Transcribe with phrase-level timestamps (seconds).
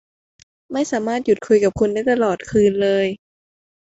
[0.71, 3.05] ไม่สามารถหยุดคุยกับคุณได้ตลอดคืนเลย